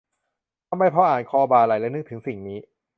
[0.69, 2.57] ทำไมพออ่าน "คอบ่าไหล่" แล้วนึกถึงสิ่งนี้